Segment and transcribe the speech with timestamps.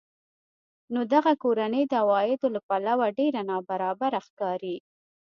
[0.93, 4.77] نو دغه کورنۍ د عوایدو له پلوه ډېره نابرابره ښکاري